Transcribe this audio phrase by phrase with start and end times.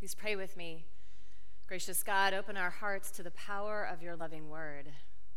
[0.00, 0.86] Please pray with me.
[1.68, 4.86] Gracious God, open our hearts to the power of your loving word.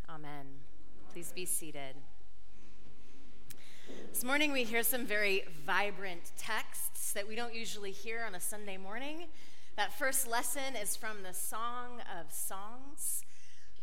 [0.07, 0.45] Amen.
[1.11, 1.97] Please be seated.
[4.09, 8.39] This morning we hear some very vibrant texts that we don't usually hear on a
[8.39, 9.25] Sunday morning.
[9.75, 13.25] That first lesson is from the Song of Songs.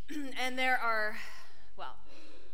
[0.43, 1.19] and there are,
[1.77, 1.97] well,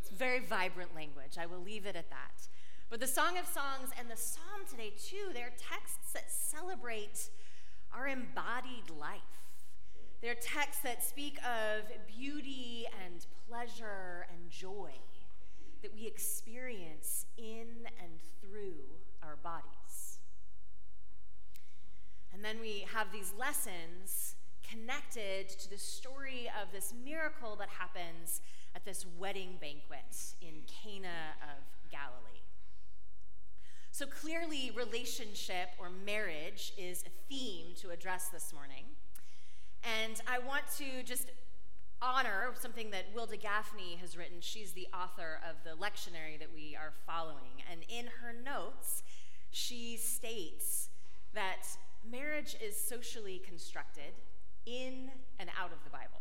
[0.00, 1.38] it's very vibrant language.
[1.38, 2.48] I will leave it at that.
[2.90, 7.30] But the Song of Songs and the Psalm today, too, they're texts that celebrate
[7.96, 9.20] our embodied life.
[10.20, 14.90] They're texts that speak of beauty and pleasure and joy
[15.82, 17.68] that we experience in
[18.02, 18.82] and through
[19.22, 20.18] our bodies.
[22.32, 24.36] And then we have these lessons
[24.68, 28.42] connected to the story of this miracle that happens
[28.74, 32.45] at this wedding banquet in Cana of Galilee.
[33.96, 38.84] So clearly, relationship or marriage is a theme to address this morning.
[39.82, 41.30] And I want to just
[42.02, 44.36] honor something that Wilda Gafney has written.
[44.40, 47.62] She's the author of the lectionary that we are following.
[47.72, 49.02] And in her notes,
[49.50, 50.90] she states
[51.32, 51.62] that
[52.06, 54.12] marriage is socially constructed
[54.66, 56.20] in and out of the Bible.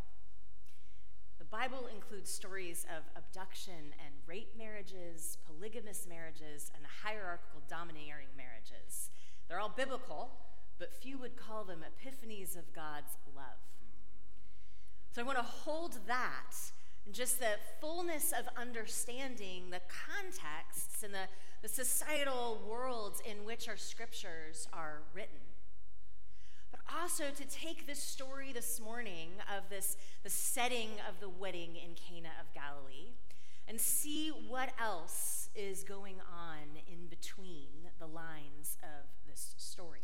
[1.56, 9.09] Bible includes stories of abduction and rape marriages, polygamous marriages, and hierarchical domineering marriages.
[9.48, 10.31] They're all biblical,
[10.80, 13.56] but few would call them epiphanies of God's love.
[15.14, 16.58] So I want to hold that
[17.06, 21.30] and just the fullness of understanding the contexts and the,
[21.61, 25.39] the societal worlds in which our scriptures are written
[26.94, 31.95] also to take this story this morning of this the setting of the wedding in
[31.95, 33.14] Cana of Galilee
[33.67, 40.02] and see what else is going on in between the lines of this story.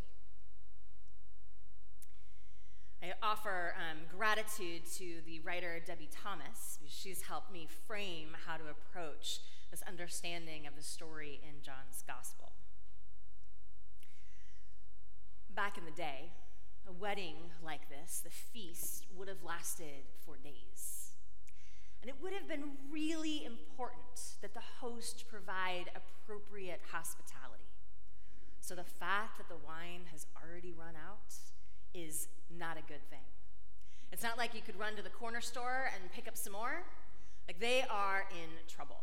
[3.02, 6.78] I offer um, gratitude to the writer Debie Thomas.
[6.86, 9.40] She's helped me frame how to approach
[9.70, 12.52] this understanding of the story in John's Gospel.
[15.52, 16.30] Back in the day,
[16.88, 21.12] a wedding like this, the feast, would have lasted for days.
[22.02, 27.64] And it would have been really important that the host provide appropriate hospitality.
[28.60, 31.34] So the fact that the wine has already run out
[31.94, 32.28] is
[32.58, 33.26] not a good thing.
[34.12, 36.82] It's not like you could run to the corner store and pick up some more.
[37.46, 39.00] Like they are in trouble.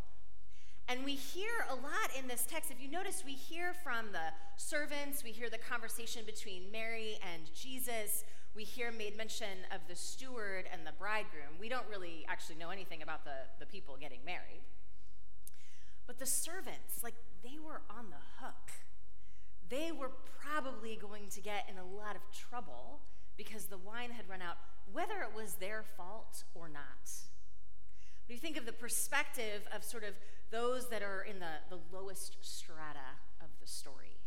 [0.90, 2.72] And we hear a lot in this text.
[2.72, 7.44] If you notice, we hear from the servants, we hear the conversation between Mary and
[7.54, 8.24] Jesus.
[8.56, 11.60] We hear made mention of the steward and the bridegroom.
[11.60, 14.62] We don't really actually know anything about the, the people getting married.
[16.08, 17.14] But the servants, like,
[17.44, 18.72] they were on the hook.
[19.70, 20.10] They were
[20.42, 23.02] probably going to get in a lot of trouble
[23.38, 24.58] because the wine had run out,
[24.92, 27.12] whether it was their fault or not.
[28.26, 30.16] But you think of the perspective of sort of
[30.52, 34.18] those that are in the, the lowest strata of the story.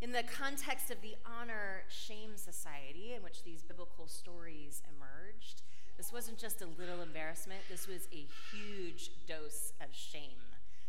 [0.00, 5.62] In the context of the honor shame society in which these biblical stories emerged,
[5.96, 10.44] this wasn't just a little embarrassment, this was a huge dose of shame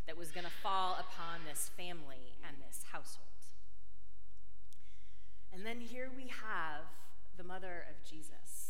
[0.05, 3.27] that was going to fall upon this family and this household.
[5.53, 6.83] And then here we have
[7.37, 8.66] the mother of Jesus.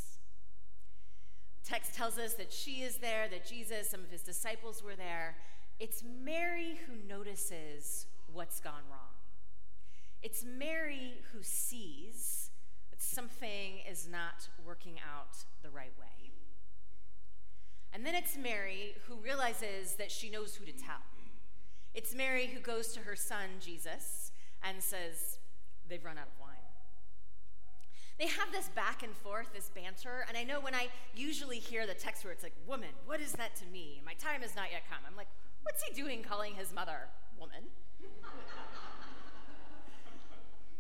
[1.68, 5.36] Text tells us that she is there, that Jesus, some of his disciples were there,
[5.82, 9.12] it's Mary who notices what's gone wrong.
[10.24, 12.52] It's Mary who sees
[12.90, 16.32] that something is not working out the right way.
[17.94, 21.04] And then it's Mary who realizes that she knows who to tell.
[21.94, 24.32] It's Mary who goes to her son, Jesus,
[24.64, 25.40] and says,
[25.90, 26.77] They've run out of wine.
[28.20, 31.86] They have this back and forth, this banter, and I know when I usually hear
[31.86, 34.02] the text where it's like, Woman, what is that to me?
[34.06, 35.00] My time has not yet come.
[35.08, 35.28] I'm like,
[35.68, 37.68] What's he doing calling his mother woman?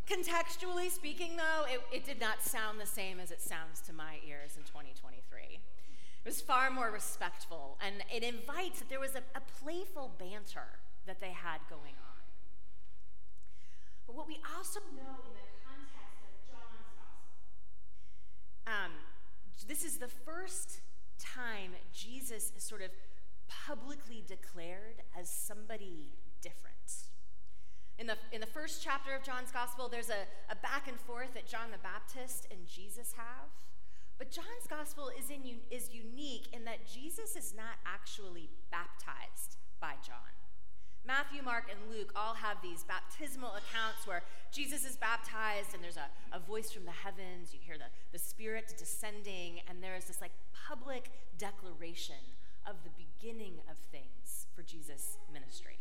[0.07, 4.19] Contextually speaking, though, it, it, did not sound the same as it sounds to my
[4.25, 5.19] ears in 2023.
[5.43, 5.59] It
[6.23, 11.19] was far more respectful, and it invites that there was a, a playful banter that
[11.19, 12.23] they had going on.
[14.07, 17.27] But what we also know in the context of John's gospel,
[18.67, 18.91] um,
[19.67, 20.81] this is the first
[21.17, 22.91] time Jesus is sort of
[23.47, 26.11] publicly declared as somebody
[26.41, 26.75] different.
[27.97, 31.33] In the, in the first chapter of John's gospel, there's a, a back and forth
[31.33, 33.49] that John the Baptist and Jesus have.
[34.19, 35.41] But John's gospel is, in,
[35.71, 40.37] is unique in that Jesus is not actually baptized by John.
[41.07, 45.95] Matthew, Mark, and Luke all have these baptismal accounts where Jesus is baptized and there's
[45.95, 47.53] a, a voice from the heavens.
[47.53, 50.33] You hear the, the Spirit descending, and there is this like
[50.67, 52.19] public declaration
[52.67, 55.79] of the beginning of things for Jesus' ministry.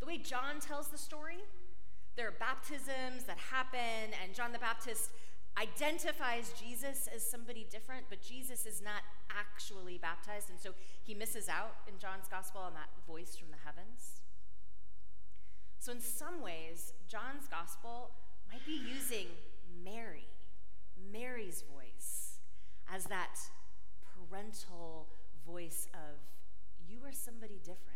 [0.00, 1.38] The way John tells the story,
[2.16, 5.10] there are baptisms that happen, and John the Baptist
[5.58, 10.70] identifies Jesus as somebody different, but Jesus is not actually baptized, and so
[11.02, 14.20] he misses out in John's gospel on that voice from the heavens.
[15.78, 18.10] So, in some ways, John's gospel
[18.52, 19.26] might be using
[19.84, 20.26] Mary,
[21.12, 22.38] Mary's voice,
[22.92, 23.38] as that
[24.28, 25.06] parental
[25.46, 26.18] voice of,
[26.88, 27.86] You are somebody different.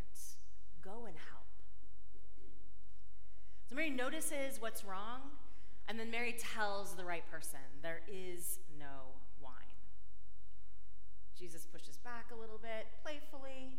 [0.82, 1.46] Go and help.
[3.68, 5.20] So, Mary notices what's wrong
[5.90, 9.52] and then Mary tells the right person, There is no wine.
[11.36, 13.74] Jesus pushes back a little bit, playfully,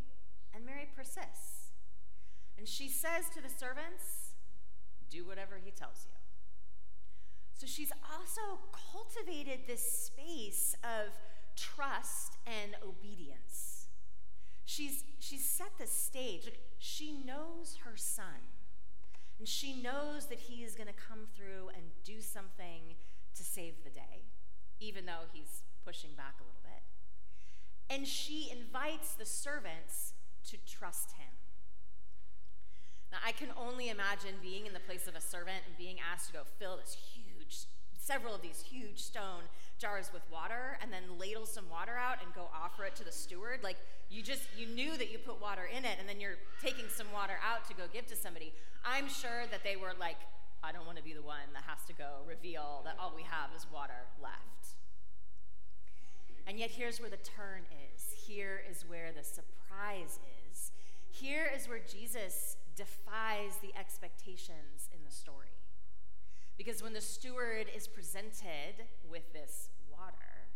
[0.54, 1.72] and Mary persists.
[2.58, 4.34] And she says to the servants,
[5.10, 6.18] Do whatever he tells you.
[7.54, 8.60] So she's also
[8.92, 11.14] cultivated this space of
[11.56, 13.88] trust and obedience.
[14.66, 16.52] She's, she's set the stage.
[16.78, 18.52] She knows her son.
[19.42, 22.94] And she knows that he is going to come through and do something
[23.34, 24.22] to save the day,
[24.80, 26.84] even though he's pushing back a little bit.
[27.90, 30.14] And she invites the servants
[30.46, 31.34] to trust him.
[33.12, 36.28] Now, I can only imagine being in the place of a servant and being asked
[36.28, 37.66] to go fill this huge,
[37.98, 39.50] several of these huge stone
[39.80, 43.12] jars with water and then ladle some water out and go offer it to the
[43.12, 43.62] steward.
[43.64, 43.78] Like,
[44.12, 47.08] you just, you knew that you put water in it and then you're taking some
[47.14, 48.54] water out to go give to somebody.
[48.86, 50.18] I'm sure that they were like,
[50.62, 53.24] I don't want to be the one that has to go reveal that all we
[53.24, 54.76] have is water left.
[56.46, 57.62] And yet, here's where the turn
[57.96, 58.12] is.
[58.28, 60.20] Here is where the surprise
[60.50, 60.72] is.
[61.10, 65.56] Here is where Jesus defies the expectations in the story.
[66.58, 70.50] Because when the steward is presented with this water,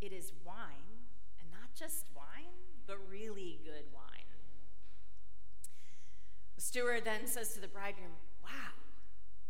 [0.00, 1.06] it is wine,
[1.40, 4.30] and not just wine, but really good wine.
[6.56, 8.12] The steward then says to the bridegroom,
[8.42, 8.76] Wow,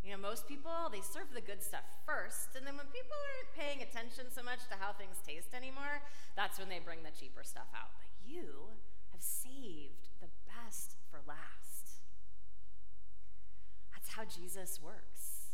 [0.03, 3.51] you know, most people, they serve the good stuff first, and then when people aren't
[3.59, 6.01] paying attention so much to how things taste anymore,
[6.35, 7.91] that's when they bring the cheaper stuff out.
[7.99, 8.71] But you
[9.11, 11.99] have saved the best for last.
[13.91, 15.51] That's how Jesus works.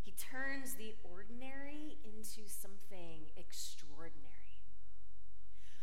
[0.00, 4.39] He turns the ordinary into something extraordinary.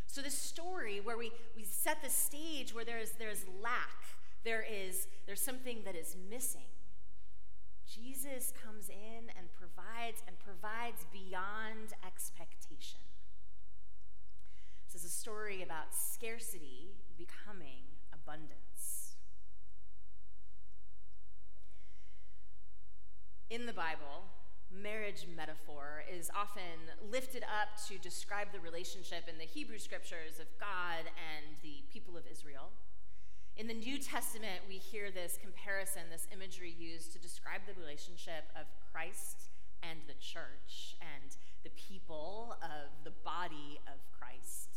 [0.08, 5.08] So, this story where we, we set the stage where there's, there's lack, there is
[5.26, 6.66] there's something that is missing.
[7.86, 13.00] Jesus comes in and provides and provides beyond expectation.
[14.86, 17.84] This is a story about scarcity becoming
[18.14, 19.16] abundance.
[23.50, 24.26] In the Bible,
[24.72, 30.48] marriage metaphor is often lifted up to describe the relationship in the Hebrew scriptures of
[30.60, 32.70] God and the people of Israel.
[33.56, 38.46] In the New Testament, we hear this comparison, this imagery used to describe the relationship
[38.56, 39.50] of Christ
[39.82, 44.70] and the church and the people of the body of Christ.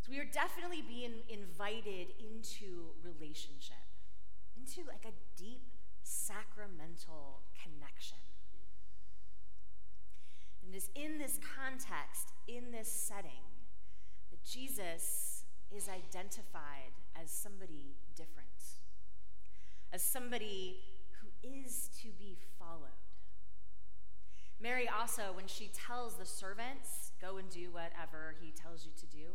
[0.00, 3.86] So we are definitely being invited into relationship,
[4.58, 5.62] into like a deep
[6.02, 8.18] sacramental connection.
[10.72, 13.44] It is in this context, in this setting,
[14.30, 18.48] that Jesus is identified as somebody different,
[19.92, 20.76] as somebody
[21.20, 22.88] who is to be followed.
[24.62, 29.06] Mary also, when she tells the servants, go and do whatever he tells you to
[29.14, 29.26] do,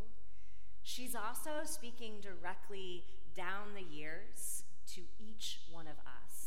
[0.81, 3.03] she's also speaking directly
[3.35, 4.63] down the years
[4.95, 6.46] to each one of us.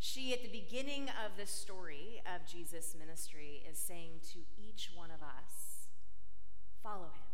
[0.00, 5.10] She, at the beginning of the story of Jesus' ministry, is saying to each one
[5.10, 5.88] of us,
[6.82, 7.28] follow him.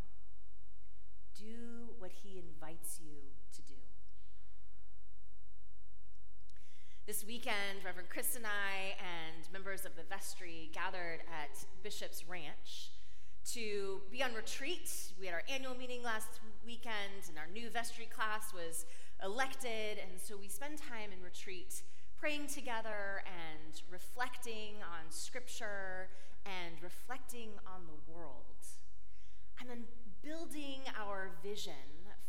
[1.38, 3.16] Do what he invites you
[3.54, 3.74] to do.
[7.06, 12.92] This weekend, Reverend Chris and I and members of the vestry gathered at Bishop's Ranch
[13.52, 14.90] to be on retreat.
[15.20, 18.86] We had our annual meeting last weekend, and our new vestry class was
[19.22, 21.82] elected, and so we spend time in retreat
[22.18, 26.08] praying together and reflecting on Scripture
[26.46, 28.44] and reflecting on the world.
[29.60, 29.84] And then
[30.22, 31.72] building our vision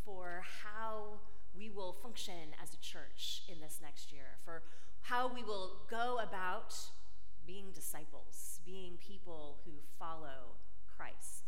[0.04, 1.18] for how
[1.56, 4.62] we will function as a church in this next year, for
[5.02, 6.74] how we will go about
[7.46, 10.56] being disciples, being people who follow
[10.96, 11.44] Christ.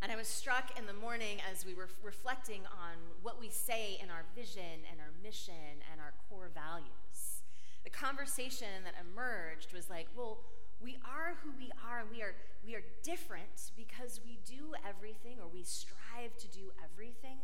[0.00, 3.98] And I was struck in the morning as we were reflecting on what we say
[4.00, 7.42] in our vision and our mission and our core values.
[7.82, 10.38] The conversation that emerged was like, well,
[10.80, 15.38] we are who we are, and we are, we are different because we do everything
[15.40, 17.38] or we strive to do everything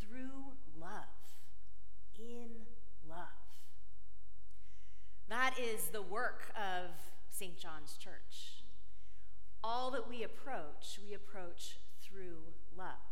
[0.00, 1.20] through love,
[2.18, 2.48] in
[3.06, 3.44] love.
[5.28, 6.88] That is the work of
[7.28, 7.58] St.
[7.58, 8.64] John's Church.
[9.62, 11.76] All that we approach, we approach
[12.16, 12.40] through
[12.78, 13.04] love.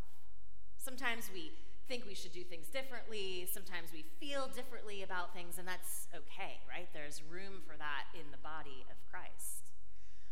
[0.77, 1.51] Sometimes we
[1.87, 6.57] think we should do things differently, sometimes we feel differently about things, and that's okay,
[6.67, 6.87] right?
[6.93, 9.73] There's room for that in the body of Christ.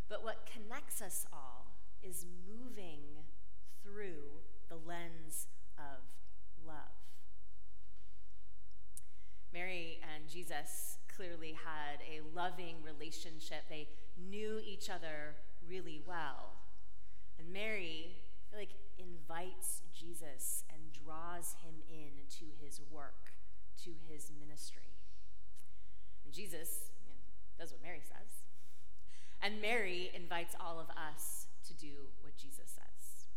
[0.09, 1.67] But what connects us all
[2.01, 2.99] is moving
[3.83, 6.01] through the lens of
[6.65, 6.97] love.
[9.53, 13.65] Mary and Jesus clearly had a loving relationship.
[13.69, 13.87] They
[14.17, 15.35] knew each other
[15.69, 16.53] really well.
[17.37, 18.15] And Mary,
[18.55, 23.33] Like, invites Jesus and draws him in to his work,
[23.83, 24.93] to his ministry.
[26.25, 27.17] And Jesus you know,
[27.59, 28.45] does what Mary says.
[29.41, 33.27] And Mary invites all of us to do what Jesus says.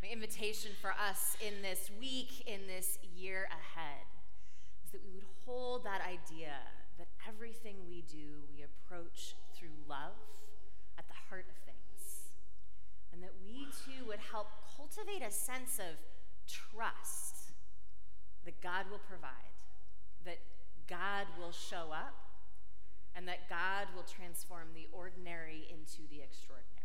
[0.00, 4.06] My invitation for us in this week, in this year ahead,
[4.84, 6.54] is that we would hold that idea
[6.98, 10.16] that everything we do, we approach through love
[10.98, 12.32] at the heart of things.
[13.12, 14.48] And that we too would help
[14.88, 15.96] cultivate a sense of
[16.46, 17.52] trust
[18.44, 19.30] that God will provide,
[20.24, 20.38] that
[20.88, 22.14] God will show up,
[23.14, 26.77] and that God will transform the ordinary into the extraordinary.